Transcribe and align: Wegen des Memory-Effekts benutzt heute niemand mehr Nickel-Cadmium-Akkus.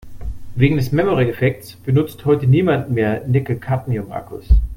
Wegen 0.55 0.77
des 0.77 0.91
Memory-Effekts 0.91 1.75
benutzt 1.75 2.25
heute 2.25 2.47
niemand 2.47 2.89
mehr 2.89 3.23
Nickel-Cadmium-Akkus. 3.27 4.49